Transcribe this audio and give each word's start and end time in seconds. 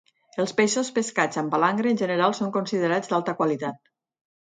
Els 0.43 0.53
peixos 0.59 0.89
pescats 0.95 1.41
amb 1.43 1.53
palangre 1.57 1.93
en 1.93 2.01
general 2.05 2.37
són 2.41 2.57
considerats 2.59 3.15
d'alta 3.15 3.41
qualitat. 3.43 3.97